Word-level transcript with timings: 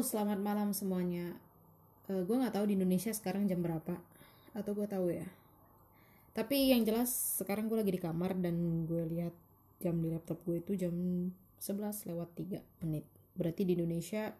Selamat 0.00 0.40
malam 0.40 0.72
semuanya. 0.72 1.36
Eh 2.08 2.24
gue 2.24 2.32
nggak 2.32 2.56
tahu 2.56 2.72
di 2.72 2.74
Indonesia 2.80 3.12
sekarang 3.12 3.44
jam 3.44 3.60
berapa, 3.60 4.00
atau 4.56 4.72
gue 4.72 4.88
tahu 4.88 5.12
ya. 5.12 5.28
Tapi 6.32 6.72
yang 6.72 6.88
jelas 6.88 7.12
sekarang 7.36 7.68
gue 7.68 7.76
lagi 7.76 7.92
di 7.92 8.00
kamar 8.00 8.32
dan 8.40 8.88
gue 8.88 9.04
lihat 9.12 9.36
jam 9.76 10.00
di 10.00 10.08
laptop 10.08 10.40
gue 10.48 10.64
itu 10.64 10.72
jam 10.72 10.96
11 11.60 12.16
lewat 12.16 12.32
3 12.32 12.80
menit. 12.80 13.04
Berarti 13.36 13.68
di 13.68 13.76
Indonesia 13.76 14.32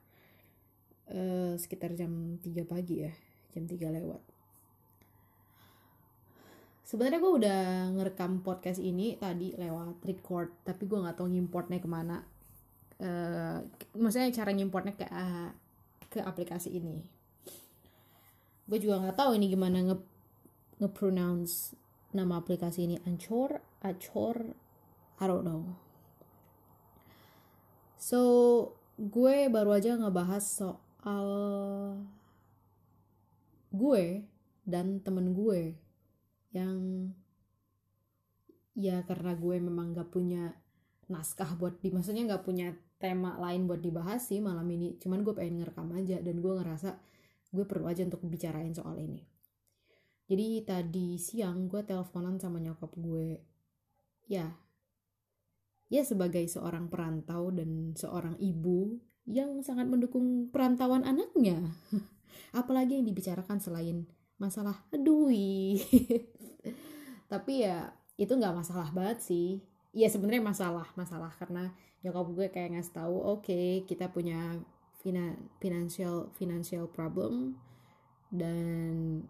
eh, 1.13 1.53
sekitar 1.61 1.93
jam 1.93 2.41
3 2.41 2.65
pagi 2.65 3.05
ya, 3.05 3.13
jam 3.53 3.69
3 3.69 4.01
lewat. 4.01 4.23
Sebenarnya 6.89 7.21
gue 7.21 7.33
udah 7.37 7.61
ngerekam 8.01 8.41
podcast 8.41 8.81
ini 8.81 9.21
tadi 9.21 9.53
lewat 9.61 10.09
record, 10.09 10.57
tapi 10.65 10.89
gue 10.89 11.05
nggak 11.05 11.21
tahu 11.21 11.29
ngimportnya 11.29 11.85
ke 11.85 11.89
mana. 11.91 12.40
Eh, 13.01 13.59
maksudnya 13.97 14.29
cara 14.29 14.53
ngimportnya 14.53 14.93
ke 14.93 15.09
ke 16.13 16.21
aplikasi 16.21 16.77
ini. 16.77 17.01
Gue 18.69 18.77
juga 18.77 19.01
nggak 19.01 19.17
tahu 19.17 19.41
ini 19.41 19.49
gimana 19.49 19.81
nge 19.81 19.97
nge-pronounce 20.85 21.77
nama 22.13 22.37
aplikasi 22.41 22.85
ini 22.85 22.97
Anchor, 23.09 23.61
Anchor, 23.81 24.53
I 25.17 25.25
don't 25.25 25.45
know. 25.49 25.65
So, 28.01 28.21
gue 28.97 29.49
baru 29.49 29.77
aja 29.77 29.97
ngebahas 29.97 30.45
soal 30.45 31.29
gue 33.71 34.25
dan 34.67 35.01
temen 35.01 35.33
gue 35.33 35.77
yang 36.51 37.09
ya 38.75 39.05
karena 39.07 39.37
gue 39.37 39.57
memang 39.63 39.95
gak 39.95 40.11
punya 40.11 40.57
naskah 41.07 41.55
buat 41.55 41.79
di 41.79 41.95
maksudnya 41.95 42.27
gak 42.27 42.43
punya 42.43 42.75
tema 43.01 43.41
lain 43.41 43.65
buat 43.65 43.81
dibahas 43.81 44.29
sih 44.29 44.45
malam 44.45 44.69
ini. 44.69 45.01
Cuman 45.01 45.25
gue 45.25 45.33
pengen 45.33 45.65
ngerekam 45.65 45.89
aja 45.97 46.21
dan 46.21 46.39
gue 46.39 46.53
ngerasa 46.53 47.01
gue 47.51 47.65
perlu 47.65 47.89
aja 47.89 48.05
untuk 48.05 48.21
bicarain 48.29 48.71
soal 48.77 49.01
ini. 49.01 49.25
Jadi 50.29 50.63
tadi 50.63 51.19
siang 51.19 51.67
gue 51.67 51.81
teleponan 51.83 52.37
sama 52.37 52.61
nyokap 52.61 52.93
gue. 53.01 53.41
Ya. 54.29 54.53
Ya 55.91 56.03
sebagai 56.07 56.47
seorang 56.47 56.87
perantau 56.87 57.51
dan 57.51 57.99
seorang 57.99 58.39
ibu 58.39 59.03
yang 59.27 59.65
sangat 59.65 59.91
mendukung 59.91 60.53
perantauan 60.53 61.03
anaknya. 61.03 61.75
Apalagi 62.61 63.01
yang 63.01 63.09
dibicarakan 63.11 63.59
selain 63.59 64.07
masalah 64.41 64.81
duit 64.89 65.85
tapi 67.31 67.69
ya 67.69 67.93
itu 68.17 68.33
nggak 68.33 68.57
masalah 68.57 68.89
banget 68.89 69.21
sih 69.21 69.61
ya 69.91 70.09
sebenarnya 70.11 70.43
masalah 70.43 70.89
masalah. 70.95 71.33
Karena 71.39 71.71
nyokap 72.01 72.27
gue 72.33 72.47
kayak 72.49 72.71
ngasih 72.77 72.95
tahu 72.97 73.17
oke 73.17 73.45
okay, 73.47 73.85
kita 73.85 74.09
punya 74.09 74.57
financial 75.61 76.29
financial 76.37 76.85
problem 76.93 77.57
dan 78.29 79.25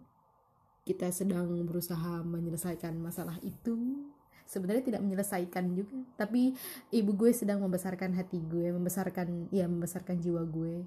kita 0.83 1.07
sedang 1.15 1.47
berusaha 1.63 2.23
menyelesaikan 2.25 2.95
masalah 2.99 3.37
itu. 3.43 4.07
Sebenarnya 4.51 4.83
tidak 4.83 5.01
menyelesaikan 5.07 5.71
juga 5.71 5.95
tapi 6.19 6.51
ibu 6.91 7.11
gue 7.15 7.31
sedang 7.31 7.63
membesarkan 7.63 8.11
hati 8.19 8.43
gue 8.43 8.75
membesarkan 8.75 9.47
ya 9.47 9.63
membesarkan 9.63 10.19
jiwa 10.19 10.43
gue 10.43 10.83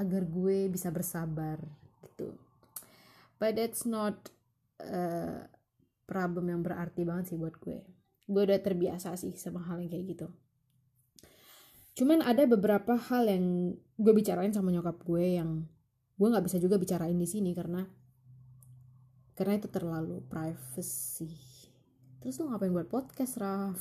agar 0.00 0.22
gue 0.24 0.72
bisa 0.72 0.88
bersabar 0.88 1.60
gitu. 2.00 2.32
But 3.36 3.60
that's 3.60 3.84
not 3.84 4.32
uh, 4.80 5.44
problem 6.08 6.48
yang 6.48 6.64
berarti 6.64 7.04
banget 7.04 7.34
sih 7.34 7.36
buat 7.36 7.60
gue 7.60 8.01
gue 8.26 8.42
udah 8.42 8.60
terbiasa 8.62 9.14
sih 9.18 9.34
sama 9.34 9.62
hal 9.66 9.82
yang 9.82 9.90
kayak 9.90 10.06
gitu. 10.16 10.26
Cuman 11.92 12.24
ada 12.24 12.48
beberapa 12.48 12.96
hal 12.96 13.28
yang 13.28 13.76
gue 13.76 14.12
bicarain 14.16 14.54
sama 14.54 14.72
nyokap 14.72 14.96
gue 15.04 15.36
yang 15.36 15.68
gue 16.16 16.28
nggak 16.28 16.46
bisa 16.46 16.56
juga 16.62 16.80
bicarain 16.80 17.16
di 17.18 17.28
sini 17.28 17.52
karena 17.52 17.84
karena 19.36 19.58
itu 19.58 19.68
terlalu 19.68 20.22
privacy. 20.28 21.32
Terus 22.22 22.38
lu 22.38 22.48
ngapain 22.48 22.70
buat 22.70 22.86
podcast 22.86 23.34
Raf? 23.42 23.80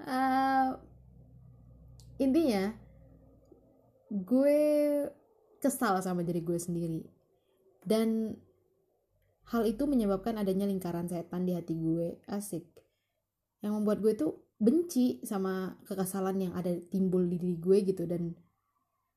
Uh, 0.00 0.78
intinya 2.24 2.70
gue 4.10 4.58
kesal 5.60 6.00
sama 6.00 6.24
diri 6.24 6.40
gue 6.40 6.58
sendiri. 6.58 7.02
Dan 7.80 8.36
hal 9.50 9.66
itu 9.66 9.82
menyebabkan 9.90 10.38
adanya 10.38 10.64
lingkaran 10.70 11.10
setan 11.10 11.42
di 11.42 11.58
hati 11.58 11.74
gue. 11.74 12.22
Asik. 12.30 12.70
Yang 13.60 13.72
membuat 13.76 13.98
gue 13.98 14.12
tuh 14.14 14.32
benci 14.62 15.18
sama 15.26 15.74
kekesalan 15.84 16.36
yang 16.38 16.52
ada 16.54 16.70
timbul 16.88 17.26
di 17.26 17.36
diri 17.36 17.58
gue 17.58 17.78
gitu. 17.82 18.06
Dan 18.06 18.30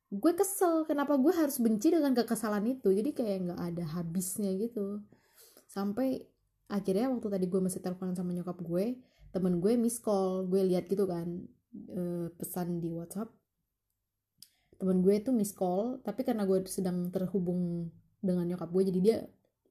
gue 0.10 0.32
kesel 0.34 0.90
kenapa 0.90 1.22
gue 1.22 1.30
harus 1.30 1.62
benci 1.62 1.94
dengan 1.94 2.18
kekesalan 2.18 2.66
itu. 2.66 2.90
Jadi 2.90 3.14
kayak 3.14 3.38
nggak 3.46 3.62
ada 3.62 3.86
habisnya 3.94 4.50
gitu. 4.58 5.06
Sampai 5.70 6.26
akhirnya 6.66 7.14
waktu 7.14 7.30
tadi 7.30 7.46
gue 7.46 7.62
masih 7.62 7.80
teleponan 7.86 8.18
sama 8.18 8.34
nyokap 8.34 8.58
gue 8.66 8.98
temen 9.30 9.62
gue 9.62 9.78
miss 9.78 10.02
call. 10.02 10.50
Gue 10.50 10.66
lihat 10.66 10.90
gitu 10.90 11.06
kan 11.06 11.46
e, 11.78 12.34
pesan 12.34 12.82
di 12.82 12.90
WhatsApp. 12.90 13.30
Temen 14.82 15.06
gue 15.06 15.14
itu 15.14 15.30
miss 15.30 15.54
call 15.54 16.02
tapi 16.02 16.26
karena 16.26 16.50
gue 16.50 16.66
sedang 16.66 17.14
terhubung 17.14 17.94
dengan 18.18 18.50
nyokap 18.50 18.74
gue 18.74 18.84
jadi 18.90 19.00
dia 19.04 19.18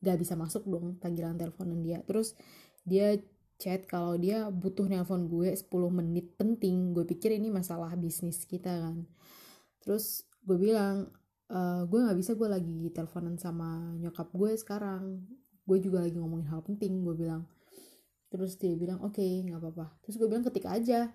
gak 0.02 0.18
bisa 0.18 0.34
masuk 0.34 0.66
dong 0.66 0.98
panggilan 0.98 1.38
teleponan 1.38 1.80
dia. 1.80 2.02
Terus 2.02 2.34
dia 2.82 3.14
chat 3.62 3.86
kalau 3.86 4.18
dia 4.18 4.50
butuh 4.50 4.90
nelpon 4.90 5.30
gue 5.30 5.54
10 5.54 5.70
menit 5.94 6.34
penting. 6.34 6.90
Gue 6.90 7.06
pikir 7.06 7.38
ini 7.38 7.48
masalah 7.48 7.94
bisnis 7.94 8.42
kita 8.42 8.90
kan. 8.90 9.06
Terus 9.78 10.26
gue 10.42 10.58
bilang 10.58 11.06
e, 11.46 11.58
gue 11.86 11.98
nggak 12.02 12.18
bisa 12.18 12.34
gue 12.34 12.48
lagi 12.50 12.90
teleponan 12.90 13.38
sama 13.38 13.94
nyokap 14.02 14.34
gue 14.34 14.50
sekarang. 14.58 15.22
Gue 15.62 15.78
juga 15.78 16.02
lagi 16.02 16.18
ngomongin 16.18 16.50
hal 16.50 16.66
penting 16.66 17.06
gue 17.06 17.14
bilang. 17.14 17.46
Terus 18.26 18.58
dia 18.58 18.74
bilang 18.74 18.98
oke 19.06 19.22
okay, 19.22 19.46
nggak 19.46 19.62
apa-apa. 19.62 20.02
Terus 20.02 20.18
gue 20.18 20.26
bilang 20.26 20.42
ketik 20.42 20.66
aja. 20.66 21.14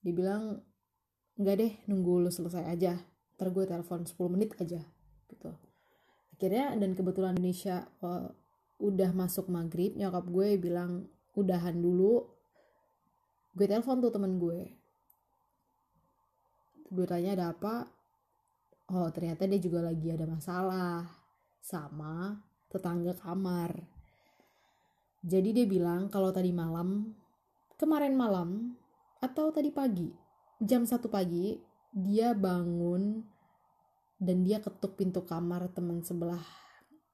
Dia 0.00 0.12
bilang 0.16 0.64
nggak 1.36 1.56
deh 1.60 1.72
nunggu 1.92 2.24
lu 2.24 2.30
selesai 2.32 2.64
aja. 2.64 2.96
Ntar 3.36 3.52
gue 3.52 3.64
telepon 3.68 4.08
10 4.08 4.16
menit 4.32 4.56
aja 4.56 4.80
gitu 5.28 5.52
akhirnya 6.34 6.74
dan 6.74 6.98
kebetulan 6.98 7.38
Indonesia 7.38 7.86
uh, 8.02 8.26
udah 8.82 9.14
masuk 9.14 9.46
maghrib 9.46 9.94
nyokap 9.94 10.26
gue 10.26 10.58
bilang 10.58 11.06
udahan 11.38 11.78
dulu. 11.78 12.26
Gue 13.54 13.66
telepon 13.70 14.02
tuh 14.02 14.10
temen 14.10 14.42
gue. 14.42 14.60
Gue 16.90 17.06
tanya 17.06 17.38
ada 17.38 17.54
apa? 17.54 17.86
Oh 18.90 19.08
ternyata 19.14 19.46
dia 19.46 19.62
juga 19.62 19.80
lagi 19.86 20.10
ada 20.10 20.26
masalah 20.26 21.06
sama 21.62 22.42
tetangga 22.68 23.14
kamar. 23.14 23.70
Jadi 25.24 25.56
dia 25.56 25.66
bilang 25.70 26.10
kalau 26.10 26.34
tadi 26.34 26.50
malam 26.52 27.14
kemarin 27.78 28.12
malam 28.12 28.76
atau 29.24 29.48
tadi 29.48 29.72
pagi 29.72 30.12
jam 30.60 30.84
satu 30.84 31.08
pagi 31.08 31.56
dia 31.94 32.36
bangun 32.36 33.24
dan 34.18 34.46
dia 34.46 34.62
ketuk 34.62 34.94
pintu 34.94 35.26
kamar 35.26 35.70
teman 35.74 36.00
sebelah 36.04 36.42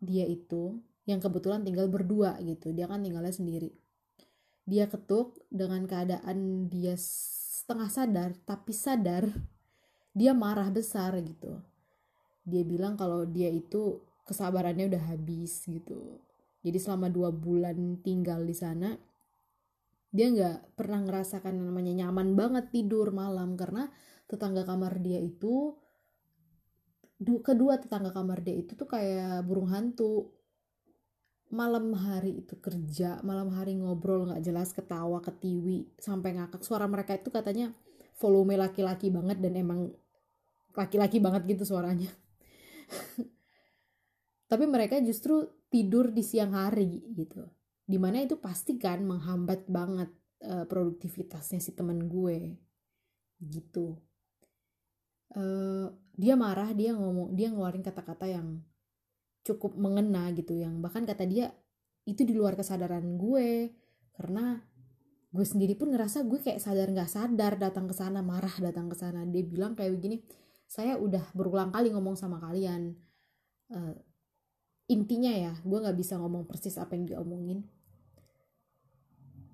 dia 0.01 0.25
itu 0.25 0.81
yang 1.09 1.21
kebetulan 1.21 1.65
tinggal 1.65 1.89
berdua 1.89 2.41
gitu. 2.41 2.73
Dia 2.73 2.89
kan 2.89 3.05
tinggalnya 3.05 3.33
sendiri. 3.33 3.73
Dia 4.65 4.87
ketuk 4.87 5.41
dengan 5.51 5.85
keadaan 5.89 6.71
dia 6.71 6.95
setengah 6.97 7.91
sadar 7.91 8.31
tapi 8.47 8.73
sadar 8.73 9.27
dia 10.19 10.33
marah 10.33 10.69
besar 10.73 11.17
gitu. 11.21 11.61
Dia 12.45 12.65
bilang 12.65 12.97
kalau 12.97 13.29
dia 13.29 13.53
itu 13.53 14.01
kesabarannya 14.25 14.89
udah 14.89 15.05
habis 15.13 15.67
gitu. 15.69 16.21
Jadi 16.61 16.77
selama 16.77 17.09
dua 17.09 17.33
bulan 17.33 18.01
tinggal 18.05 18.45
di 18.45 18.57
sana 18.57 18.93
dia 20.11 20.27
nggak 20.27 20.75
pernah 20.75 21.07
ngerasakan 21.07 21.55
namanya 21.55 22.07
nyaman 22.07 22.35
banget 22.39 22.71
tidur 22.71 23.11
malam. 23.11 23.59
Karena 23.59 23.91
tetangga 24.31 24.63
kamar 24.63 25.03
dia 25.03 25.19
itu 25.19 25.75
kedua 27.21 27.77
tetangga 27.77 28.17
kamar 28.17 28.41
dia 28.41 28.57
itu 28.57 28.73
tuh 28.73 28.89
kayak 28.89 29.45
burung 29.45 29.69
hantu. 29.69 30.33
Malam 31.51 31.99
hari 31.99 32.47
itu 32.47 32.55
kerja 32.63 33.19
malam 33.27 33.51
hari 33.51 33.75
ngobrol 33.75 34.31
nggak 34.31 34.43
jelas 34.47 34.71
ketawa 34.71 35.19
ketiwi 35.19 35.91
sampai 35.99 36.39
ngakak. 36.39 36.63
Suara 36.63 36.87
mereka 36.87 37.19
itu 37.19 37.29
katanya 37.29 37.75
volume 38.17 38.55
laki-laki 38.55 39.11
banget 39.11 39.43
dan 39.43 39.59
emang 39.59 39.91
laki-laki 40.79 41.19
banget 41.19 41.51
gitu 41.51 41.75
suaranya. 41.75 42.09
Tapi 44.51 44.65
mereka 44.71 45.03
justru 45.03 45.51
tidur 45.67 46.15
di 46.15 46.23
siang 46.23 46.55
hari 46.55 47.03
gitu. 47.19 47.43
Di 47.83 47.99
mana 47.99 48.23
itu 48.23 48.39
pasti 48.39 48.79
kan 48.79 49.03
menghambat 49.03 49.67
banget 49.67 50.11
uh, 50.47 50.65
produktivitasnya 50.71 51.59
si 51.59 51.75
temen 51.75 52.07
gue. 52.07 52.55
Gitu 53.43 54.10
uh, 55.37 55.93
dia 56.17 56.35
marah 56.35 56.71
dia 56.75 56.95
ngomong 56.95 57.35
dia 57.35 57.49
ngeluarin 57.49 57.85
kata-kata 57.85 58.27
yang 58.29 58.61
cukup 59.47 59.73
mengena 59.79 60.29
gitu 60.37 60.53
yang 60.53 60.79
bahkan 60.85 61.09
kata 61.09 61.25
dia 61.25 61.51
itu 62.05 62.25
di 62.25 62.35
luar 62.37 62.57
kesadaran 62.57 63.17
gue 63.17 63.73
karena 64.17 64.61
gue 65.31 65.47
sendiri 65.47 65.79
pun 65.79 65.95
ngerasa 65.95 66.27
gue 66.27 66.43
kayak 66.43 66.59
sadar 66.59 66.91
nggak 66.91 67.11
sadar 67.11 67.55
datang 67.55 67.87
ke 67.87 67.95
sana 67.95 68.21
marah 68.21 68.53
datang 68.59 68.91
ke 68.91 68.97
sana. 68.99 69.23
Dia 69.25 69.47
bilang 69.47 69.79
kayak 69.79 69.95
begini 69.95 70.21
saya 70.67 70.99
udah 70.99 71.23
berulang 71.35 71.71
kali 71.71 71.95
ngomong 71.95 72.19
sama 72.19 72.43
kalian. 72.43 72.99
Uh, 73.71 73.95
intinya 74.91 75.31
ya 75.31 75.55
gue 75.63 75.79
nggak 75.79 75.95
bisa 75.95 76.19
ngomong 76.19 76.51
persis 76.51 76.75
apa 76.77 76.99
yang 76.99 77.07
diomongin. 77.07 77.63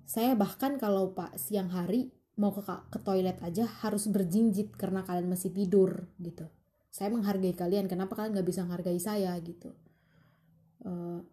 Saya 0.09 0.33
bahkan 0.33 0.81
kalau 0.81 1.13
pak 1.13 1.37
siang 1.37 1.69
hari 1.69 2.09
mau 2.37 2.53
ke, 2.53 2.61
ke 2.63 2.99
toilet 3.01 3.37
aja 3.41 3.65
harus 3.81 4.05
berjinjit 4.07 4.77
karena 4.77 5.01
kalian 5.01 5.27
masih 5.27 5.49
tidur 5.49 6.05
gitu. 6.21 6.45
Saya 6.93 7.09
menghargai 7.09 7.57
kalian 7.57 7.89
kenapa 7.89 8.13
kalian 8.13 8.37
nggak 8.37 8.47
bisa 8.47 8.61
menghargai 8.63 9.01
saya 9.01 9.33
gitu. 9.41 9.73
Uh, 10.85 11.25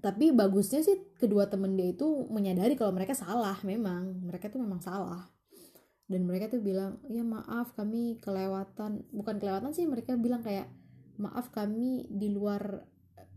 tapi 0.00 0.32
bagusnya 0.32 0.80
sih 0.84 0.96
kedua 1.20 1.48
temen 1.48 1.76
dia 1.76 1.92
itu 1.92 2.28
menyadari 2.32 2.76
kalau 2.76 2.92
mereka 2.96 3.12
salah 3.12 3.56
memang. 3.64 4.24
Mereka 4.24 4.48
tuh 4.48 4.60
memang 4.60 4.80
salah. 4.80 5.28
Dan 6.06 6.24
mereka 6.24 6.48
tuh 6.48 6.64
bilang 6.64 7.00
ya 7.12 7.20
maaf 7.20 7.76
kami 7.76 8.16
kelewatan. 8.24 9.04
Bukan 9.12 9.36
kelewatan 9.36 9.76
sih 9.76 9.84
mereka 9.84 10.16
bilang 10.16 10.40
kayak 10.40 10.68
maaf 11.20 11.52
kami 11.52 12.08
di 12.12 12.32
luar 12.32 12.84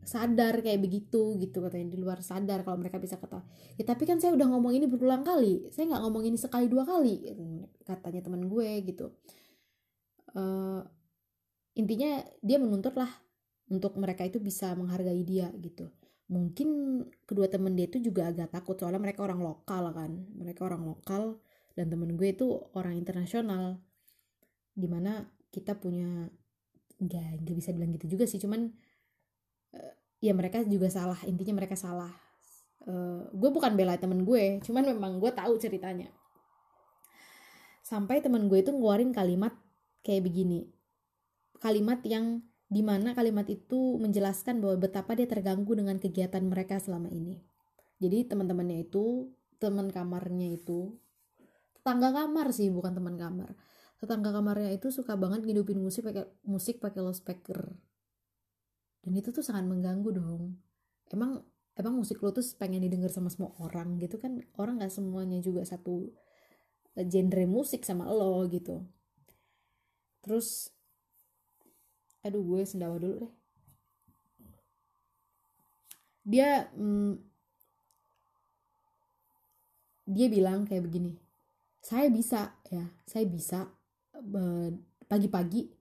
sadar 0.04 0.64
kayak 0.64 0.80
begitu 0.82 1.38
gitu 1.38 1.62
katanya 1.62 1.94
di 1.94 1.98
luar 2.00 2.20
sadar 2.24 2.64
kalau 2.66 2.80
mereka 2.80 2.98
bisa 2.98 3.20
kata 3.20 3.44
ya 3.76 3.84
tapi 3.86 4.04
kan 4.10 4.18
saya 4.18 4.34
udah 4.34 4.48
ngomong 4.50 4.74
ini 4.76 4.86
berulang 4.90 5.24
kali. 5.24 5.70
Saya 5.72 5.94
nggak 5.94 6.02
ngomong 6.04 6.24
ini 6.28 6.38
sekali 6.40 6.66
dua 6.72 6.84
kali 6.88 7.30
katanya 7.86 8.22
teman 8.26 8.48
gue 8.48 8.70
gitu. 8.86 9.14
Uh, 10.34 10.86
intinya 11.74 12.22
dia 12.44 12.58
menuntut 12.62 12.94
lah 12.94 13.10
untuk 13.70 13.98
mereka 13.98 14.26
itu 14.26 14.42
bisa 14.42 14.74
menghargai 14.74 15.22
dia 15.24 15.50
gitu. 15.58 15.90
Mungkin 16.30 17.02
kedua 17.26 17.50
temen 17.50 17.74
dia 17.74 17.90
itu 17.90 17.98
juga 18.02 18.30
agak 18.30 18.54
takut 18.54 18.78
soalnya 18.78 19.02
mereka 19.02 19.26
orang 19.26 19.42
lokal 19.42 19.90
kan. 19.94 20.12
Mereka 20.38 20.62
orang 20.66 20.86
lokal 20.86 21.42
dan 21.74 21.90
temen 21.90 22.14
gue 22.18 22.30
itu 22.30 22.46
orang 22.78 22.98
internasional. 22.98 23.82
Di 24.74 24.86
mana 24.86 25.26
kita 25.50 25.78
punya 25.78 26.30
nggak 27.00 27.48
nggak 27.48 27.56
bisa 27.56 27.72
bilang 27.72 27.96
gitu 27.96 28.20
juga 28.20 28.28
sih 28.28 28.38
cuman 28.44 28.76
uh, 29.76 29.94
ya 30.24 30.32
mereka 30.36 30.64
juga 30.66 30.88
salah 30.90 31.20
intinya 31.26 31.60
mereka 31.60 31.76
salah 31.76 32.12
uh, 32.88 33.28
gue 33.30 33.50
bukan 33.50 33.76
bela 33.76 34.00
temen 34.00 34.24
gue 34.24 34.64
cuman 34.64 34.84
memang 34.96 35.18
gue 35.18 35.32
tahu 35.34 35.58
ceritanya 35.60 36.10
sampai 37.84 38.22
temen 38.22 38.46
gue 38.48 38.60
itu 38.62 38.70
ngeluarin 38.70 39.12
kalimat 39.12 39.54
kayak 40.06 40.30
begini 40.30 40.70
kalimat 41.60 42.00
yang 42.08 42.42
di 42.70 42.86
mana 42.86 43.18
kalimat 43.18 43.50
itu 43.50 43.98
menjelaskan 43.98 44.62
bahwa 44.62 44.86
betapa 44.86 45.18
dia 45.18 45.26
terganggu 45.26 45.74
dengan 45.74 45.98
kegiatan 45.98 46.46
mereka 46.46 46.78
selama 46.78 47.10
ini. 47.10 47.42
Jadi 47.98 48.30
teman-temannya 48.30 48.86
itu, 48.86 49.34
teman 49.58 49.90
kamarnya 49.90 50.54
itu, 50.54 50.94
tetangga 51.82 52.14
kamar 52.14 52.54
sih 52.54 52.70
bukan 52.70 52.94
teman 52.94 53.18
kamar. 53.18 53.58
Tetangga 53.98 54.30
kamarnya 54.32 54.72
itu 54.72 54.94
suka 54.94 55.18
banget 55.18 55.44
ngidupin 55.44 55.82
musik 55.82 56.06
pakai 56.06 56.30
musik 56.46 56.78
pakai 56.78 57.02
loudspeaker. 57.02 57.74
Dan 59.04 59.12
itu 59.16 59.30
tuh 59.32 59.44
sangat 59.46 59.66
mengganggu 59.68 60.10
dong. 60.16 60.60
Emang 61.10 61.44
emang 61.80 61.94
musik 61.96 62.20
lo 62.20 62.36
tuh 62.36 62.44
pengen 62.60 62.84
didengar 62.84 63.10
sama 63.10 63.32
semua 63.32 63.56
orang 63.64 63.98
gitu 64.00 64.20
kan? 64.20 64.44
Orang 64.60 64.80
nggak 64.80 64.92
semuanya 64.92 65.40
juga 65.40 65.64
satu 65.64 66.12
eh, 67.00 67.08
genre 67.08 67.46
musik 67.48 67.88
sama 67.88 68.08
lo 68.12 68.44
gitu. 68.52 68.84
Terus 70.24 70.76
aduh 72.20 72.44
gue 72.44 72.62
sendawa 72.68 73.00
dulu 73.00 73.16
deh 73.24 73.34
dia 76.28 76.68
mm, 76.76 77.16
dia 80.10 80.28
bilang 80.28 80.68
kayak 80.68 80.84
begini 80.84 81.16
saya 81.80 82.12
bisa 82.12 82.60
ya 82.68 82.86
saya 83.08 83.24
bisa 83.24 83.72
pagi-pagi 85.08 85.72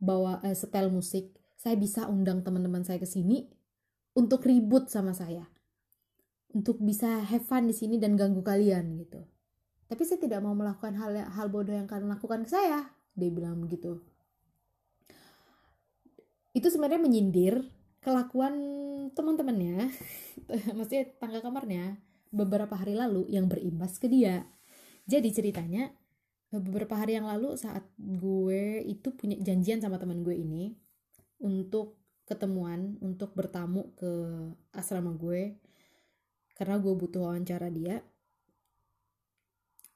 bawa 0.00 0.40
uh, 0.40 0.56
setel 0.56 0.88
musik 0.88 1.28
saya 1.66 1.74
bisa 1.74 2.06
undang 2.06 2.46
teman-teman 2.46 2.86
saya 2.86 3.02
ke 3.02 3.10
sini 3.10 3.50
untuk 4.14 4.46
ribut 4.46 4.86
sama 4.86 5.10
saya. 5.10 5.50
Untuk 6.54 6.78
bisa 6.78 7.26
have 7.26 7.42
fun 7.42 7.66
di 7.66 7.74
sini 7.74 7.98
dan 7.98 8.14
ganggu 8.14 8.38
kalian 8.38 8.94
gitu. 9.02 9.18
Tapi 9.90 10.02
saya 10.06 10.22
tidak 10.22 10.46
mau 10.46 10.54
melakukan 10.54 10.94
hal 10.94 11.26
hal 11.26 11.50
bodoh 11.50 11.74
yang 11.74 11.90
kalian 11.90 12.06
lakukan 12.06 12.46
ke 12.46 12.54
saya 12.54 12.86
dia 13.18 13.30
bilang 13.34 13.58
begitu. 13.58 13.98
Itu 16.54 16.70
sebenarnya 16.70 17.02
menyindir 17.02 17.66
kelakuan 17.98 18.54
teman-temannya 19.18 19.90
maksudnya 20.78 21.10
tangga 21.18 21.42
kamarnya 21.42 21.98
beberapa 22.30 22.78
hari 22.78 22.94
lalu 22.94 23.26
yang 23.26 23.50
berimbas 23.50 23.98
ke 23.98 24.06
dia. 24.06 24.46
Jadi 25.10 25.34
ceritanya 25.34 25.90
beberapa 26.54 26.94
hari 26.94 27.18
yang 27.18 27.26
lalu 27.26 27.58
saat 27.58 27.82
gue 27.98 28.86
itu 28.86 29.10
punya 29.18 29.34
janjian 29.42 29.82
sama 29.82 29.98
teman 29.98 30.22
gue 30.22 30.38
ini 30.38 30.85
untuk 31.40 32.00
ketemuan 32.26 32.98
untuk 32.98 33.32
bertamu 33.38 33.94
ke 33.94 34.10
asrama 34.74 35.14
gue 35.14 35.54
karena 36.58 36.80
gue 36.80 36.92
butuh 36.96 37.30
wawancara 37.30 37.70
dia 37.70 38.02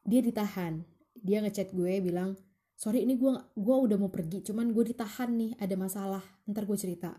dia 0.06 0.20
ditahan. 0.24 0.82
Dia 1.20 1.44
ngechat 1.44 1.76
gue 1.76 2.00
bilang 2.00 2.38
sorry 2.78 3.04
ini 3.04 3.20
gue 3.20 3.28
gua 3.60 3.76
udah 3.84 4.00
mau 4.00 4.08
pergi 4.08 4.40
cuman 4.40 4.72
gue 4.72 4.94
ditahan 4.94 5.36
nih 5.36 5.52
ada 5.60 5.74
masalah 5.76 6.24
ntar 6.48 6.64
gue 6.64 6.78
cerita. 6.78 7.12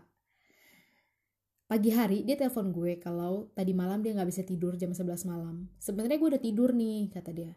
Pagi 1.70 1.88
hari 1.94 2.24
dia 2.26 2.36
telepon 2.36 2.74
gue 2.74 3.00
kalau 3.00 3.48
tadi 3.56 3.72
malam 3.72 4.04
dia 4.04 4.12
nggak 4.12 4.28
bisa 4.28 4.42
tidur 4.44 4.76
jam 4.76 4.92
11 4.92 5.24
malam. 5.24 5.70
Sebenarnya 5.80 6.18
gue 6.20 6.28
udah 6.36 6.42
tidur 6.42 6.74
nih 6.74 7.08
kata 7.12 7.30
dia. 7.32 7.52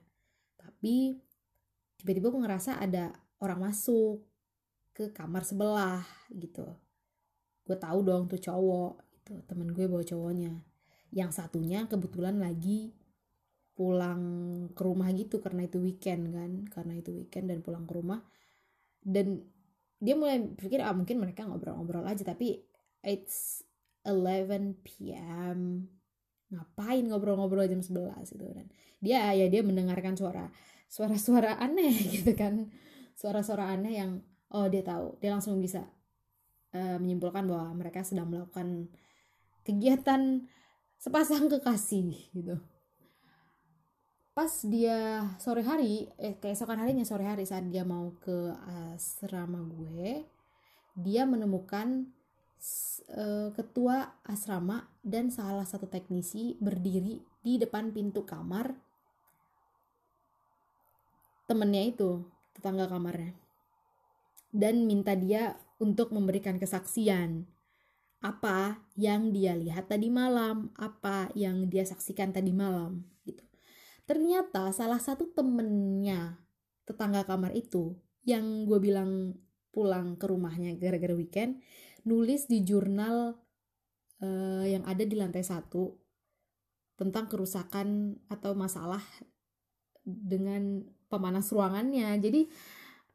Tapi 0.56 1.20
tiba-tiba 2.00 2.32
gue 2.32 2.42
ngerasa 2.46 2.80
ada 2.80 3.12
orang 3.44 3.72
masuk 3.72 4.24
ke 4.96 5.12
kamar 5.12 5.44
sebelah 5.44 6.08
gitu. 6.32 6.64
Gue 7.68 7.76
tahu 7.76 8.00
dong 8.08 8.32
tuh 8.32 8.40
cowok 8.40 9.04
gitu. 9.20 9.34
Temen 9.44 9.76
gue 9.76 9.86
bawa 9.92 10.08
cowoknya. 10.08 10.56
Yang 11.12 11.44
satunya 11.44 11.84
kebetulan 11.92 12.40
lagi 12.40 12.96
pulang 13.76 14.24
ke 14.72 14.82
rumah 14.88 15.12
gitu 15.12 15.44
karena 15.44 15.68
itu 15.68 15.84
weekend 15.84 16.32
kan 16.32 16.52
karena 16.72 16.96
itu 16.96 17.12
weekend 17.12 17.52
dan 17.52 17.60
pulang 17.60 17.84
ke 17.84 17.94
rumah. 18.00 18.24
Dan 19.04 19.44
dia 20.00 20.16
mulai 20.16 20.40
pikir 20.56 20.80
ah 20.80 20.96
mungkin 20.96 21.20
mereka 21.20 21.44
ngobrol-ngobrol 21.44 22.08
aja 22.08 22.24
tapi 22.24 22.64
it's 23.04 23.68
11 24.08 24.80
p.m. 24.86 25.92
ngapain 26.54 27.04
ngobrol-ngobrol 27.10 27.66
jam 27.68 27.82
11 27.82 28.38
gitu 28.38 28.46
dan 28.54 28.70
dia 29.02 29.34
ya 29.34 29.50
dia 29.50 29.66
mendengarkan 29.66 30.14
suara 30.14 30.48
suara-suara 30.88 31.60
aneh 31.60 31.92
gitu 32.16 32.32
kan. 32.32 32.72
Suara-suara 33.16 33.75
aneh 33.75 34.00
yang 34.00 34.12
oh 34.56 34.72
dia 34.72 34.80
tahu. 34.82 35.20
Dia 35.20 35.36
langsung 35.36 35.60
bisa 35.60 35.84
uh, 36.72 36.98
menyimpulkan 36.98 37.44
bahwa 37.44 37.76
mereka 37.76 38.08
sedang 38.08 38.32
melakukan 38.32 38.88
kegiatan 39.68 40.48
sepasang 40.96 41.52
kekasih 41.52 42.16
gitu. 42.32 42.56
Pas 44.32 44.52
dia 44.68 45.28
sore 45.40 45.64
hari 45.64 46.08
eh 46.16 46.40
keesokan 46.40 46.80
harinya 46.80 47.04
sore 47.04 47.28
hari 47.28 47.44
saat 47.44 47.68
dia 47.68 47.84
mau 47.84 48.16
ke 48.20 48.52
asrama 48.96 49.64
gue 49.64 50.28
dia 50.96 51.28
menemukan 51.28 52.08
uh, 53.16 53.52
ketua 53.52 54.16
asrama 54.24 54.88
dan 55.04 55.28
salah 55.28 55.68
satu 55.68 55.92
teknisi 55.92 56.56
berdiri 56.60 57.20
di 57.44 57.60
depan 57.60 57.92
pintu 57.92 58.24
kamar 58.24 58.72
temennya 61.46 61.84
itu 61.84 62.24
tetangga 62.56 62.88
kamarnya 62.88 63.45
dan 64.56 64.88
minta 64.88 65.20
dia 65.20 65.60
untuk 65.84 66.16
memberikan 66.16 66.56
kesaksian. 66.56 67.44
Apa 68.24 68.80
yang 68.96 69.36
dia 69.36 69.54
lihat 69.54 69.92
tadi 69.92 70.08
malam? 70.08 70.72
Apa 70.80 71.30
yang 71.36 71.68
dia 71.68 71.84
saksikan 71.84 72.32
tadi 72.32 72.56
malam? 72.56 73.04
Ternyata 74.08 74.72
salah 74.72 75.02
satu 75.02 75.28
temennya 75.36 76.40
tetangga 76.88 77.28
kamar 77.28 77.52
itu 77.52 78.00
yang 78.24 78.64
gue 78.64 78.80
bilang 78.80 79.36
pulang 79.74 80.16
ke 80.16 80.26
rumahnya 80.30 80.78
gara-gara 80.80 81.12
weekend 81.18 81.60
nulis 82.06 82.46
di 82.46 82.62
jurnal 82.62 83.34
uh, 84.22 84.64
yang 84.64 84.86
ada 84.86 85.02
di 85.02 85.18
lantai 85.18 85.42
satu 85.42 85.98
tentang 86.96 87.28
kerusakan 87.28 88.16
atau 88.30 88.56
masalah 88.56 89.02
dengan 90.06 90.86
pemanas 91.10 91.50
ruangannya. 91.50 92.16
Jadi 92.22 92.46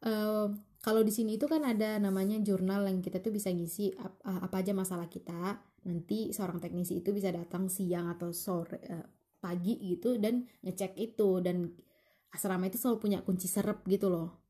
uh, 0.05 0.51
kalau 0.81 1.05
di 1.05 1.13
sini 1.13 1.37
itu 1.37 1.45
kan 1.45 1.61
ada 1.61 2.01
namanya 2.01 2.41
jurnal 2.41 2.89
yang 2.89 3.05
kita 3.05 3.21
tuh 3.21 3.29
bisa 3.29 3.53
ngisi 3.53 3.93
apa, 4.01 4.49
apa 4.49 4.65
aja 4.65 4.73
masalah 4.73 5.13
kita. 5.13 5.61
Nanti 5.85 6.33
seorang 6.33 6.57
teknisi 6.57 7.05
itu 7.05 7.13
bisa 7.13 7.29
datang 7.29 7.69
siang 7.69 8.09
atau 8.09 8.33
sore 8.33 8.81
uh, 8.89 9.05
pagi 9.45 9.77
gitu 9.77 10.17
dan 10.17 10.49
ngecek 10.65 10.97
itu. 10.97 11.45
Dan 11.45 11.69
asrama 12.33 12.73
itu 12.73 12.81
selalu 12.81 12.97
punya 12.97 13.19
kunci 13.21 13.45
serep 13.45 13.85
gitu 13.93 14.09
loh. 14.09 14.41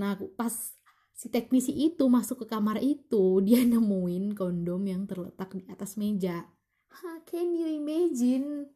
Nah 0.00 0.16
pas 0.40 0.72
si 1.12 1.28
teknisi 1.28 1.76
itu 1.76 2.08
masuk 2.08 2.48
ke 2.48 2.56
kamar 2.56 2.80
itu 2.80 3.36
dia 3.46 3.60
nemuin 3.60 4.32
kondom 4.32 4.80
yang 4.88 5.04
terletak 5.04 5.52
di 5.52 5.68
atas 5.68 6.00
meja. 6.00 6.48
Ha, 6.88 7.20
can 7.28 7.52
you 7.52 7.68
imagine 7.68 8.72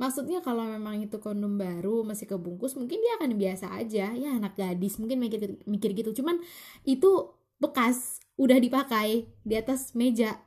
maksudnya 0.00 0.40
kalau 0.40 0.64
memang 0.64 1.04
itu 1.04 1.20
kondom 1.20 1.60
baru 1.60 2.00
masih 2.08 2.24
kebungkus 2.24 2.72
mungkin 2.72 3.04
dia 3.04 3.20
akan 3.20 3.36
biasa 3.36 3.66
aja. 3.76 4.16
Ya 4.16 4.30
anak 4.32 4.56
gadis 4.56 4.96
mungkin 4.96 5.20
mikir 5.20 5.60
mikir 5.68 5.92
gitu. 5.92 6.16
Cuman 6.16 6.40
itu 6.88 7.36
bekas 7.60 8.24
udah 8.40 8.56
dipakai 8.56 9.28
di 9.44 9.54
atas 9.60 9.92
meja 9.92 10.40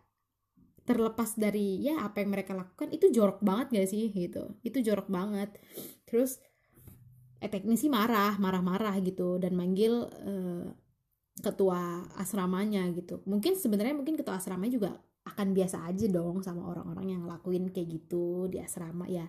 terlepas 0.83 1.37
dari 1.37 1.79
ya 1.85 2.01
apa 2.01 2.25
yang 2.25 2.33
mereka 2.33 2.57
lakukan 2.57 2.91
itu 2.91 3.13
jorok 3.13 3.45
banget 3.45 3.77
gak 3.77 3.87
sih 3.93 4.09
gitu. 4.09 4.57
Itu 4.65 4.81
jorok 4.81 5.07
banget. 5.13 5.53
Terus 6.09 6.41
eh 7.37 7.51
teknisi 7.51 7.91
marah 7.93 8.39
marah-marah 8.41 8.97
gitu 9.05 9.37
dan 9.37 9.53
manggil 9.53 10.09
uh, 10.09 10.65
ketua 11.45 12.09
asramanya 12.17 12.89
gitu. 12.97 13.21
Mungkin 13.29 13.53
sebenarnya 13.53 13.93
mungkin 13.93 14.17
ketua 14.17 14.41
asramanya 14.41 14.73
juga 14.73 14.91
akan 15.23 15.55
biasa 15.55 15.87
aja 15.87 16.05
dong 16.11 16.43
sama 16.43 16.67
orang-orang 16.67 17.15
yang 17.15 17.21
ngelakuin 17.23 17.71
kayak 17.71 17.87
gitu 17.95 18.51
di 18.51 18.59
asrama 18.59 19.07
ya 19.07 19.23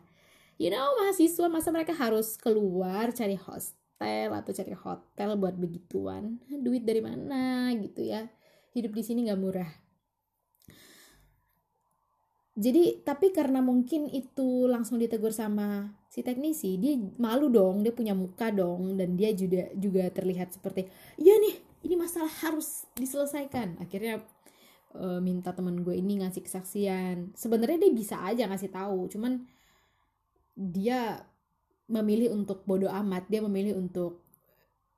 you 0.60 0.70
know 0.70 0.94
mahasiswa 1.02 1.46
masa 1.50 1.68
mereka 1.74 1.94
harus 1.94 2.38
keluar 2.38 3.10
cari 3.10 3.38
hostel 3.38 4.30
atau 4.30 4.52
cari 4.52 4.74
hotel 4.74 5.30
buat 5.38 5.56
begituan? 5.58 6.38
Duit 6.48 6.82
dari 6.86 7.00
mana 7.02 7.72
gitu 7.78 8.04
ya? 8.04 8.26
Hidup 8.74 8.92
di 8.94 9.02
sini 9.02 9.26
nggak 9.30 9.40
murah. 9.40 9.70
Jadi 12.54 13.02
tapi 13.02 13.34
karena 13.34 13.58
mungkin 13.58 14.06
itu 14.06 14.70
langsung 14.70 15.02
ditegur 15.02 15.34
sama 15.34 15.90
si 16.06 16.22
teknisi 16.22 16.78
dia 16.78 16.94
malu 17.18 17.50
dong 17.50 17.82
dia 17.82 17.90
punya 17.90 18.14
muka 18.14 18.54
dong 18.54 18.94
dan 18.94 19.18
dia 19.18 19.34
juga 19.34 19.66
juga 19.74 20.06
terlihat 20.14 20.54
seperti 20.54 20.86
iya 21.18 21.34
nih 21.34 21.58
ini 21.84 21.94
masalah 22.00 22.32
harus 22.46 22.88
diselesaikan. 22.96 23.76
Akhirnya 23.78 24.24
e, 24.96 25.20
minta 25.20 25.52
temen 25.52 25.84
gue 25.84 25.98
ini 25.98 26.24
ngasih 26.24 26.42
kesaksian. 26.46 27.36
Sebenarnya 27.36 27.86
dia 27.86 27.92
bisa 27.92 28.16
aja 28.24 28.48
ngasih 28.48 28.72
tahu 28.72 29.12
cuman 29.12 29.44
dia 30.54 31.22
memilih 31.90 32.32
untuk 32.32 32.64
bodoh 32.64 32.88
amat 32.88 33.28
dia 33.28 33.44
memilih 33.44 33.76
untuk 33.76 34.24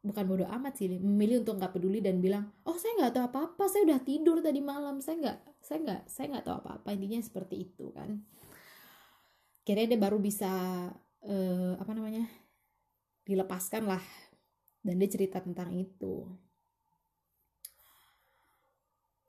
bukan 0.06 0.24
bodoh 0.28 0.46
amat 0.46 0.78
sih 0.78 0.86
memilih 0.86 1.42
untuk 1.42 1.58
nggak 1.58 1.74
peduli 1.74 1.98
dan 1.98 2.22
bilang 2.22 2.46
oh 2.62 2.78
saya 2.78 2.94
nggak 2.94 3.12
tahu 3.16 3.24
apa 3.26 3.38
apa 3.50 3.64
saya 3.66 3.82
udah 3.90 4.00
tidur 4.06 4.38
tadi 4.38 4.62
malam 4.62 5.02
saya 5.02 5.18
nggak 5.18 5.38
saya 5.66 5.78
nggak 5.82 6.02
saya 6.06 6.26
nggak 6.30 6.44
tahu 6.46 6.56
apa 6.62 6.70
apa 6.78 6.88
intinya 6.94 7.18
seperti 7.18 7.66
itu 7.66 7.90
kan. 7.90 8.22
Kira 9.66 9.82
dia 9.82 9.98
baru 9.98 10.22
bisa 10.22 10.46
uh, 11.26 11.74
apa 11.74 11.90
namanya 11.90 12.22
dilepaskan 13.26 13.90
lah 13.90 14.02
dan 14.86 14.94
dia 15.02 15.10
cerita 15.10 15.42
tentang 15.42 15.74
itu. 15.74 16.30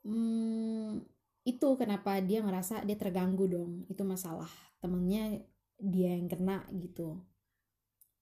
Hmm, 0.06 1.02
itu 1.42 1.68
kenapa 1.74 2.22
dia 2.22 2.38
ngerasa 2.38 2.86
dia 2.86 2.94
terganggu 2.94 3.50
dong 3.50 3.82
itu 3.90 4.06
masalah 4.06 4.48
temennya 4.78 5.42
dia 5.78 6.14
yang 6.14 6.26
kena 6.26 6.66
gitu. 6.74 7.22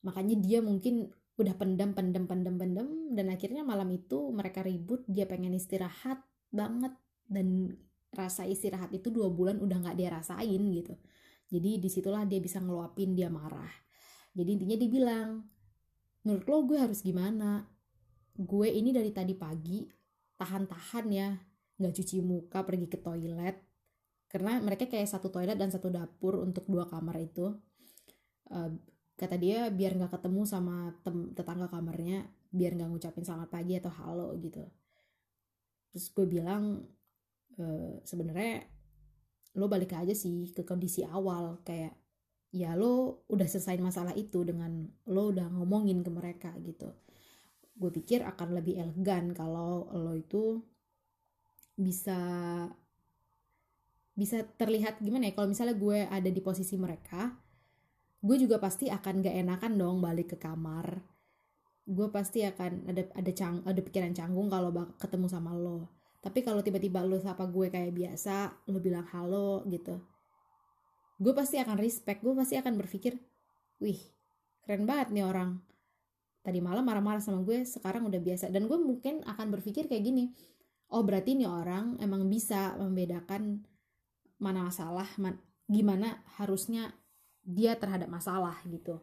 Makanya 0.05 0.37
dia 0.39 0.61
mungkin 0.61 1.11
udah 1.37 1.53
pendam 1.57 1.93
pendam 1.93 2.25
pendam 2.25 2.57
pendam 2.57 2.89
dan 3.13 3.29
akhirnya 3.29 3.61
malam 3.61 3.93
itu 3.93 4.33
mereka 4.33 4.65
ribut 4.65 5.05
dia 5.05 5.29
pengen 5.29 5.53
istirahat 5.53 6.25
banget 6.49 6.97
dan 7.29 7.77
rasa 8.17 8.49
istirahat 8.49 8.89
itu 8.97 9.13
dua 9.13 9.29
bulan 9.29 9.61
udah 9.61 9.77
nggak 9.85 9.97
dia 10.01 10.09
rasain 10.13 10.63
gitu. 10.73 10.95
Jadi 11.53 11.77
di 11.77 11.89
situlah 11.93 12.25
dia 12.25 12.41
bisa 12.41 12.63
ngeluapin 12.63 13.13
dia 13.13 13.29
marah. 13.29 13.71
Jadi 14.33 14.49
intinya 14.57 14.77
dia 14.81 14.91
bilang 14.91 15.29
menurut 16.25 16.47
lo 16.49 16.57
gue 16.65 16.79
harus 16.81 17.05
gimana? 17.05 17.69
Gue 18.37 18.73
ini 18.73 18.93
dari 18.93 19.13
tadi 19.13 19.37
pagi 19.37 19.85
tahan-tahan 20.37 21.07
ya 21.13 21.29
nggak 21.77 21.93
cuci 21.93 22.25
muka 22.25 22.65
pergi 22.65 22.89
ke 22.89 22.99
toilet 23.01 23.57
karena 24.26 24.59
mereka 24.59 24.90
kayak 24.90 25.06
satu 25.06 25.30
toilet 25.30 25.56
dan 25.56 25.71
satu 25.71 25.88
dapur 25.88 26.42
untuk 26.42 26.66
dua 26.66 26.87
kamar 26.87 27.18
itu. 27.23 27.54
Uh, 28.47 28.71
kata 29.16 29.40
dia 29.40 29.73
biar 29.73 29.97
nggak 29.97 30.12
ketemu 30.12 30.45
sama 30.45 30.92
tem 31.00 31.33
tetangga 31.33 31.73
kamarnya 31.73 32.28
biar 32.52 32.76
nggak 32.76 32.88
ngucapin 32.92 33.25
selamat 33.25 33.49
pagi 33.49 33.75
atau 33.80 33.92
halo 33.92 34.37
gitu. 34.37 34.61
Terus 35.90 36.12
gue 36.12 36.26
bilang 36.28 36.85
e, 37.56 37.64
sebenarnya 38.04 38.68
lo 39.56 39.66
balik 39.73 39.97
aja 39.97 40.12
sih 40.12 40.52
ke 40.52 40.68
kondisi 40.68 41.00
awal 41.00 41.64
kayak 41.64 41.97
ya 42.52 42.76
lo 42.76 43.25
udah 43.33 43.49
selesai 43.49 43.80
masalah 43.80 44.12
itu 44.12 44.45
dengan 44.45 44.85
lo 45.09 45.33
udah 45.33 45.49
ngomongin 45.49 46.04
ke 46.04 46.11
mereka 46.12 46.52
gitu. 46.61 46.92
Gue 47.73 47.88
pikir 47.88 48.21
akan 48.25 48.61
lebih 48.61 48.76
elegan 48.76 49.33
kalau 49.33 49.88
lo 49.97 50.12
itu 50.12 50.61
bisa 51.76 52.21
bisa 54.17 54.43
terlihat 54.57 54.99
gimana 55.05 55.29
ya 55.29 55.37
kalau 55.37 55.53
misalnya 55.53 55.77
gue 55.77 56.09
ada 56.09 56.31
di 56.33 56.41
posisi 56.41 56.75
mereka 56.81 57.37
gue 58.25 58.37
juga 58.41 58.57
pasti 58.57 58.89
akan 58.89 59.23
gak 59.23 59.37
enakan 59.39 59.73
dong 59.77 59.97
balik 60.03 60.35
ke 60.35 60.39
kamar. 60.41 60.99
Gue 61.87 62.11
pasti 62.11 62.43
akan 62.43 62.91
ada 62.91 63.07
ada 63.15 63.31
cang 63.31 63.63
ada 63.63 63.79
pikiran 63.79 64.11
canggung 64.11 64.51
kalau 64.51 64.75
ketemu 64.99 65.31
sama 65.31 65.55
lo. 65.55 65.87
Tapi 66.19 66.43
kalau 66.43 66.59
tiba-tiba 66.59 67.07
lo 67.07 67.23
sapa 67.23 67.47
gue 67.47 67.71
kayak 67.71 67.95
biasa 67.95 68.67
lo 68.67 68.83
bilang 68.83 69.07
halo 69.15 69.63
gitu 69.71 69.95
gue 71.17 71.33
pasti 71.33 71.57
akan 71.57 71.77
respect 71.81 72.21
gue 72.21 72.35
pasti 72.37 72.61
akan 72.61 72.77
berpikir 72.77 73.17
wih 73.81 74.01
keren 74.65 74.85
banget 74.85 75.15
nih 75.15 75.25
orang. 75.25 75.63
Tadi 76.43 76.63
malam 76.63 76.87
marah-marah 76.87 77.19
sama 77.23 77.43
gue 77.43 77.67
sekarang 77.67 78.07
udah 78.07 78.23
biasa. 78.23 78.55
Dan 78.55 78.71
gue 78.71 78.79
mungkin 78.79 79.23
akan 79.27 79.47
berpikir 79.51 79.87
kayak 79.91 80.03
gini 80.03 80.31
oh 80.91 81.03
berarti 81.03 81.35
nih 81.35 81.51
orang 81.51 81.99
emang 81.99 82.27
bisa 82.31 82.79
membedakan 82.79 83.67
mana 84.37 84.69
masalah 84.69 85.09
man, 85.16 85.40
gimana 85.66 86.21
harusnya 86.37 86.93
dia 87.47 87.78
terhadap 87.78 88.11
masalah 88.11 88.59
gitu. 88.66 89.00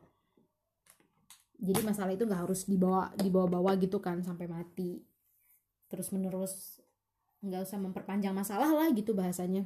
Jadi 1.64 1.80
masalah 1.80 2.12
itu 2.12 2.28
nggak 2.28 2.44
harus 2.44 2.68
dibawa 2.68 3.16
dibawa-bawa 3.16 3.80
gitu 3.80 4.04
kan 4.04 4.20
sampai 4.20 4.52
mati. 4.52 5.00
Terus 5.88 6.12
menerus 6.12 6.84
nggak 7.40 7.64
usah 7.64 7.80
memperpanjang 7.80 8.36
masalah 8.36 8.72
lah 8.72 8.88
gitu 8.92 9.16
bahasanya. 9.16 9.64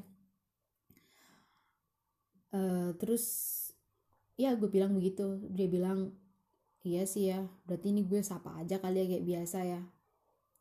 Uh, 2.53 2.93
terus 3.01 3.25
ya 4.37 4.53
gue 4.53 4.69
bilang 4.69 4.93
begitu. 4.93 5.41
Dia 5.49 5.65
bilang 5.65 6.13
iya 6.85 7.03
sih 7.09 7.33
ya 7.33 7.41
berarti 7.65 7.91
ini 7.91 8.05
gue 8.05 8.21
sapa 8.21 8.61
aja 8.61 8.77
kali 8.77 9.01
ya 9.01 9.05
kayak 9.17 9.25
biasa 9.25 9.59
ya. 9.65 9.81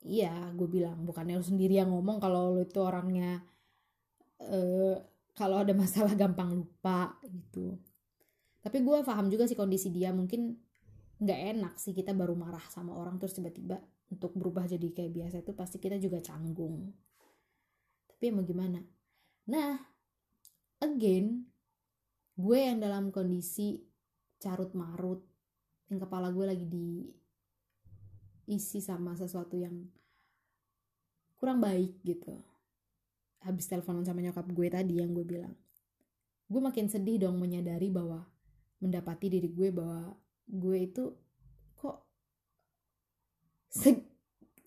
Iya 0.06 0.32
gue 0.56 0.68
bilang 0.72 1.04
bukannya 1.04 1.36
lu 1.36 1.44
sendiri 1.44 1.76
yang 1.76 1.92
ngomong 1.92 2.16
kalau 2.16 2.56
lu 2.56 2.64
itu 2.64 2.80
orangnya 2.80 3.44
uh, 4.42 4.96
kalau 5.36 5.62
ada 5.62 5.72
masalah 5.82 6.16
gampang 6.16 6.52
lupa 6.52 7.16
gitu. 7.24 7.78
Tapi 8.64 8.82
gue 8.82 8.98
paham 9.06 9.30
juga 9.30 9.46
sih 9.46 9.54
kondisi 9.54 9.94
dia 9.94 10.10
mungkin 10.10 10.58
nggak 11.16 11.40
enak 11.56 11.74
sih 11.80 11.96
kita 11.96 12.12
baru 12.12 12.36
marah 12.36 12.60
sama 12.68 12.92
orang 12.92 13.16
terus 13.16 13.32
tiba-tiba 13.32 13.80
untuk 14.12 14.36
berubah 14.36 14.68
jadi 14.68 14.92
kayak 14.92 15.12
biasa 15.14 15.36
itu 15.40 15.54
pasti 15.54 15.78
kita 15.78 16.02
juga 16.02 16.18
canggung. 16.18 16.90
Tapi 18.10 18.34
mau 18.34 18.42
gimana? 18.42 18.82
Nah 19.48 19.78
again 20.82 21.46
gue 22.36 22.58
yang 22.58 22.82
dalam 22.82 23.08
kondisi 23.08 23.80
carut 24.36 24.76
marut 24.76 25.24
yang 25.88 26.02
kepala 26.02 26.28
gue 26.34 26.44
lagi 26.44 26.66
diisi 26.68 28.84
sama 28.84 29.16
sesuatu 29.16 29.56
yang 29.56 29.88
kurang 31.38 31.62
baik 31.62 32.02
gitu 32.04 32.55
habis 33.46 33.70
teleponan 33.70 34.02
sama 34.02 34.18
nyokap 34.26 34.50
gue 34.50 34.66
tadi 34.66 34.98
yang 34.98 35.14
gue 35.14 35.22
bilang. 35.22 35.54
Gue 36.50 36.58
makin 36.58 36.90
sedih 36.90 37.22
dong 37.22 37.38
menyadari 37.38 37.86
bahwa 37.86 38.26
mendapati 38.82 39.30
diri 39.30 39.48
gue 39.48 39.70
bahwa 39.70 40.12
gue 40.46 40.78
itu 40.78 41.04
kok 41.78 42.06
se 43.72 43.98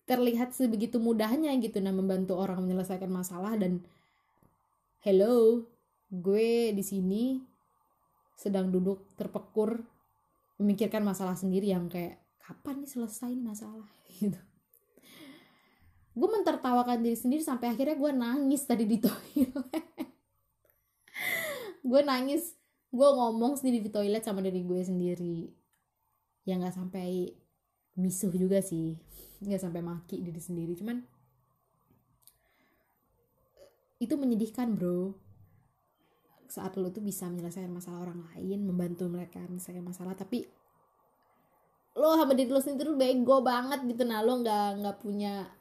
terlihat 0.04 0.50
sebegitu 0.50 0.98
mudahnya 0.98 1.54
gitu 1.62 1.78
nah 1.78 1.94
membantu 1.94 2.34
orang 2.34 2.66
menyelesaikan 2.66 3.06
masalah 3.06 3.54
dan 3.54 3.78
hello 5.06 5.62
gue 6.10 6.74
di 6.74 6.82
sini 6.82 7.38
sedang 8.34 8.74
duduk 8.74 9.06
terpekur 9.14 9.78
memikirkan 10.58 11.06
masalah 11.06 11.38
sendiri 11.38 11.70
yang 11.70 11.86
kayak 11.86 12.18
kapan 12.42 12.82
nih 12.82 12.90
selesai 12.90 13.32
masalah 13.38 13.86
gitu 14.18 14.40
gue 16.20 16.28
mentertawakan 16.28 17.00
diri 17.00 17.16
sendiri 17.16 17.40
sampai 17.40 17.72
akhirnya 17.72 17.96
gue 17.96 18.12
nangis 18.12 18.68
tadi 18.68 18.84
di 18.84 19.00
toilet. 19.00 19.56
Gue 21.80 22.00
nangis. 22.04 22.60
Gue 22.92 23.08
ngomong 23.08 23.56
sendiri 23.56 23.80
di 23.80 23.88
toilet 23.88 24.20
sama 24.20 24.44
diri 24.44 24.60
gue 24.60 24.80
sendiri. 24.84 25.48
Ya 26.44 26.60
nggak 26.60 26.76
sampai 26.76 27.32
misuh 27.96 28.28
juga 28.36 28.60
sih. 28.60 29.00
Nggak 29.40 29.64
sampai 29.64 29.80
maki 29.80 30.20
diri 30.20 30.36
sendiri. 30.36 30.76
Cuman 30.76 31.00
itu 33.96 34.12
menyedihkan 34.20 34.76
bro. 34.76 35.16
Saat 36.52 36.76
lo 36.76 36.92
tuh 36.92 37.00
bisa 37.00 37.32
menyelesaikan 37.32 37.72
masalah 37.72 38.04
orang 38.04 38.28
lain 38.34 38.68
membantu 38.68 39.08
mereka 39.08 39.40
menyelesaikan 39.48 39.86
masalah 39.86 40.12
tapi 40.12 40.44
lo 41.96 42.12
sama 42.12 42.36
diri 42.36 42.50
lo 42.52 42.60
sendiri 42.60 42.92
tuh 42.92 42.98
bego 43.00 43.40
banget 43.40 43.88
gitu. 43.88 44.04
Nah 44.04 44.20
lo 44.20 44.44
nggak 44.44 44.84
nggak 44.84 44.96
punya 45.00 45.59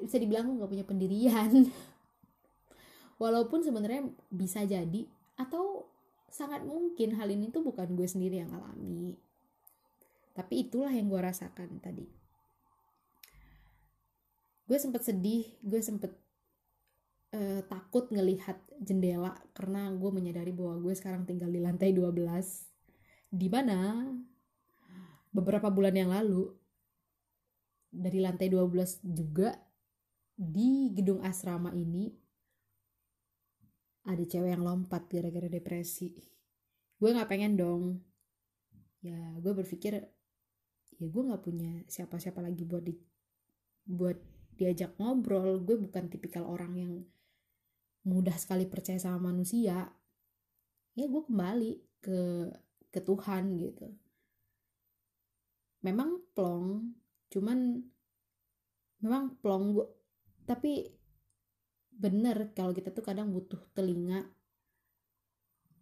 bisa 0.00 0.16
dibilang 0.18 0.58
nggak 0.58 0.70
punya 0.70 0.86
pendirian. 0.86 1.52
Walaupun 3.22 3.62
sebenarnya 3.62 4.10
bisa 4.32 4.66
jadi 4.66 5.06
atau 5.38 5.86
sangat 6.30 6.66
mungkin 6.66 7.14
hal 7.14 7.30
ini 7.30 7.50
tuh 7.54 7.62
bukan 7.62 7.94
gue 7.94 8.06
sendiri 8.06 8.42
yang 8.42 8.50
alami. 8.50 9.14
Tapi 10.34 10.66
itulah 10.66 10.90
yang 10.90 11.06
gue 11.06 11.20
rasakan 11.22 11.78
tadi. 11.78 12.06
Gue 14.66 14.78
sempet 14.80 15.06
sedih 15.06 15.46
gue 15.62 15.78
sempet 15.78 16.10
uh, 17.34 17.62
takut 17.70 18.10
ngelihat 18.10 18.58
jendela 18.82 19.38
karena 19.54 19.90
gue 19.94 20.10
menyadari 20.10 20.50
bahwa 20.50 20.82
gue 20.82 20.94
sekarang 20.96 21.22
tinggal 21.22 21.50
di 21.50 21.62
lantai 21.62 21.94
12 21.94 22.18
di 23.34 23.48
mana 23.50 24.10
beberapa 25.34 25.66
bulan 25.70 25.94
yang 25.94 26.10
lalu 26.14 26.54
dari 27.90 28.18
lantai 28.22 28.50
12 28.50 29.02
juga 29.02 29.54
di 30.34 30.90
gedung 30.90 31.22
asrama 31.22 31.70
ini 31.70 32.10
ada 34.04 34.20
cewek 34.20 34.50
yang 34.52 34.66
lompat 34.66 35.08
gara-gara 35.08 35.48
depresi. 35.48 36.12
Gue 36.98 37.14
nggak 37.14 37.30
pengen 37.30 37.54
dong. 37.56 38.02
Ya 39.00 39.16
gue 39.40 39.52
berpikir 39.54 39.96
ya 40.94 41.06
gue 41.08 41.22
nggak 41.24 41.42
punya 41.42 41.82
siapa-siapa 41.88 42.44
lagi 42.44 42.62
buat 42.68 42.84
di 42.84 42.94
buat 43.88 44.18
diajak 44.58 44.98
ngobrol. 45.00 45.62
Gue 45.64 45.80
bukan 45.80 46.10
tipikal 46.12 46.44
orang 46.44 46.72
yang 46.76 46.92
mudah 48.04 48.36
sekali 48.36 48.68
percaya 48.68 49.00
sama 49.00 49.32
manusia. 49.32 49.88
Ya 50.94 51.04
gue 51.08 51.22
kembali 51.24 51.72
ke 52.04 52.20
ke 52.92 53.00
Tuhan 53.00 53.56
gitu. 53.56 53.88
Memang 55.80 56.20
plong 56.36 56.92
cuman 57.32 57.82
memang 59.00 59.36
plong 59.40 59.64
gue 59.74 59.86
tapi 60.44 60.92
bener 61.94 62.50
kalau 62.52 62.74
kita 62.74 62.90
tuh 62.90 63.06
kadang 63.06 63.30
butuh 63.30 63.62
telinga 63.72 64.26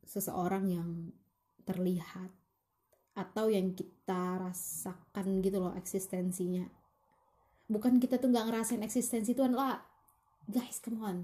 seseorang 0.04 0.69
yang 0.69 0.90
terlihat 1.64 2.31
atau 3.12 3.49
yang 3.49 3.76
kita 3.76 4.40
rasakan 4.40 5.45
gitu 5.45 5.61
loh 5.61 5.73
eksistensinya. 5.76 6.69
Bukan 7.69 8.00
kita 8.00 8.21
tuh 8.21 8.33
nggak 8.33 8.49
ngerasain 8.49 8.85
eksistensi 8.85 9.33
Tuhan 9.33 9.57
lah 9.57 9.81
guys 10.49 10.81
come 10.81 11.00
on. 11.00 11.19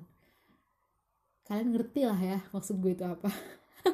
Kalian 1.45 1.73
ngerti 1.73 2.05
lah 2.05 2.21
ya 2.21 2.39
maksud 2.53 2.81
gue 2.81 2.93
itu 2.93 3.05
apa. 3.05 3.33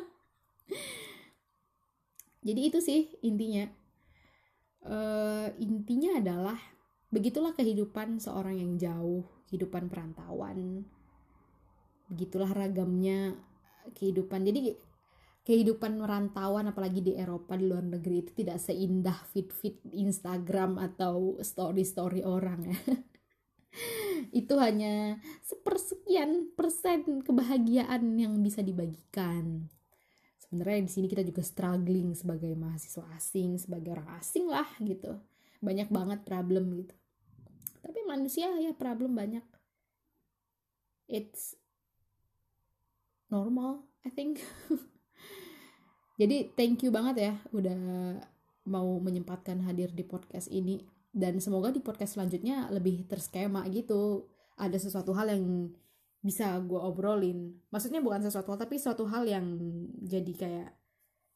Jadi 2.47 2.61
itu 2.61 2.79
sih 2.83 3.15
intinya. 3.23 3.67
Uh, 4.85 5.49
intinya 5.57 6.21
adalah 6.21 6.61
begitulah 7.09 7.57
kehidupan 7.57 8.21
seorang 8.21 8.61
yang 8.61 8.77
jauh 8.77 9.25
kehidupan 9.55 9.87
perantauan. 9.87 10.83
Begitulah 12.11 12.51
ragamnya 12.51 13.39
kehidupan. 13.95 14.43
Jadi 14.43 14.75
kehidupan 15.47 15.95
merantauan 16.03 16.67
apalagi 16.67 17.07
di 17.07 17.15
Eropa 17.15 17.55
di 17.55 17.71
luar 17.71 17.87
negeri 17.87 18.27
itu 18.27 18.35
tidak 18.35 18.59
seindah 18.59 19.15
fit-fit 19.31 19.79
Instagram 19.95 20.83
atau 20.83 21.39
story-story 21.39 22.27
orang 22.27 22.75
ya. 22.75 22.81
Itu 24.43 24.59
hanya 24.59 25.23
sepersekian 25.47 26.51
persen 26.59 27.23
kebahagiaan 27.23 28.19
yang 28.19 28.35
bisa 28.43 28.59
dibagikan. 28.59 29.71
Sebenarnya 30.43 30.83
di 30.83 30.91
sini 30.91 31.07
kita 31.07 31.23
juga 31.23 31.47
struggling 31.47 32.19
sebagai 32.19 32.51
mahasiswa 32.59 33.07
asing 33.15 33.55
sebagai 33.63 33.95
orang 33.95 34.19
asing 34.19 34.51
lah 34.51 34.67
gitu. 34.83 35.23
Banyak 35.63 35.95
banget 35.95 36.27
problem 36.27 36.75
gitu 36.75 36.95
tapi 37.85 38.01
manusia 38.09 38.49
ya 38.57 38.73
problem 38.73 39.13
banyak. 39.13 39.45
It's 41.05 41.53
normal 43.29 43.85
I 44.05 44.11
think. 44.13 44.41
Jadi 46.21 46.55
thank 46.57 46.81
you 46.81 46.95
banget 46.95 47.17
ya 47.21 47.33
udah 47.53 47.81
mau 48.65 48.89
menyempatkan 49.03 49.61
hadir 49.69 49.93
di 49.93 50.05
podcast 50.07 50.49
ini. 50.49 50.81
Dan 51.15 51.39
semoga 51.39 51.71
di 51.71 51.79
podcast 51.79 52.19
selanjutnya 52.19 52.73
lebih 52.73 53.07
terskema 53.07 53.69
gitu. 53.71 54.27
Ada 54.59 54.79
sesuatu 54.81 55.15
hal 55.15 55.31
yang 55.31 55.71
bisa 56.25 56.57
gue 56.65 56.81
obrolin. 56.81 57.55
Maksudnya 57.69 58.01
bukan 58.01 58.25
sesuatu 58.25 58.55
hal 58.55 58.59
tapi 58.59 58.81
suatu 58.81 59.05
hal 59.07 59.29
yang 59.29 59.47
jadi 60.01 60.33
kayak 60.33 60.71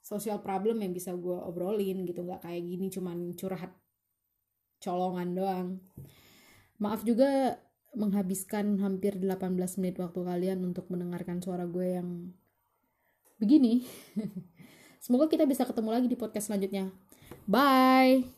social 0.01 0.41
problem 0.41 0.81
yang 0.81 0.97
bisa 0.97 1.13
gue 1.13 1.37
obrolin 1.37 2.07
gitu. 2.09 2.25
Nggak 2.25 2.49
kayak 2.49 2.63
gini 2.65 2.87
cuman 2.89 3.37
curhat 3.37 3.75
colongan 4.79 5.29
doang 5.35 5.69
Maaf 6.79 7.03
juga 7.03 7.59
menghabiskan 7.97 8.79
hampir 8.79 9.19
18 9.19 9.55
menit 9.83 9.97
waktu 9.99 10.21
kalian 10.23 10.63
untuk 10.63 10.87
mendengarkan 10.93 11.43
suara 11.43 11.67
gue 11.67 11.99
yang 11.99 12.31
begini. 13.43 13.83
Semoga 15.05 15.31
kita 15.31 15.47
bisa 15.47 15.67
ketemu 15.67 15.91
lagi 15.95 16.07
di 16.11 16.19
podcast 16.19 16.51
selanjutnya. 16.51 16.91
Bye. 17.47 18.38